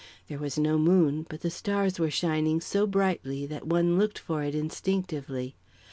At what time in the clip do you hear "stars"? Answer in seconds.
1.51-1.99